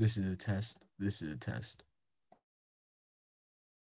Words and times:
This 0.00 0.16
is 0.16 0.32
a 0.32 0.36
test. 0.36 0.86
This 0.98 1.20
is 1.20 1.34
a 1.34 1.36
test. 1.36 1.82